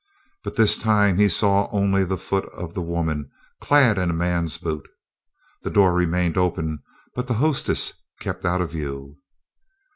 But 0.43 0.55
this 0.55 0.79
time 0.79 1.19
he 1.19 1.29
saw 1.29 1.69
only 1.69 2.03
the 2.03 2.17
foot 2.17 2.45
of 2.45 2.73
the 2.73 2.81
woman 2.81 3.29
clad 3.61 3.99
in 3.99 4.09
a 4.09 4.13
man's 4.13 4.57
boot. 4.57 4.89
The 5.61 5.69
door 5.69 5.93
remained 5.93 6.37
open, 6.39 6.81
but 7.13 7.27
the 7.27 7.35
hostess 7.35 7.93
kept 8.19 8.43
out 8.43 8.61
of 8.61 8.71
view. 8.71 9.19